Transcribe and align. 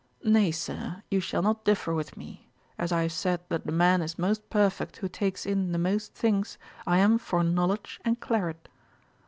'Nay, 0.23 0.49
Sir, 0.49 1.03
you 1.11 1.19
shall 1.19 1.43
not 1.43 1.63
differ 1.63 1.93
with 1.93 2.17
me; 2.17 2.49
as 2.75 2.91
I 2.91 3.03
have 3.03 3.11
said 3.11 3.39
that 3.49 3.67
the 3.67 3.71
man 3.71 4.01
is 4.01 4.17
most 4.17 4.49
perfect 4.49 4.97
who 4.97 5.07
takes 5.07 5.45
in 5.45 5.73
the 5.73 5.77
most 5.77 6.15
things, 6.15 6.57
I 6.87 6.97
am 6.97 7.19
for 7.19 7.43
knowledge 7.43 8.01
and 8.03 8.19
claret.' 8.19 8.67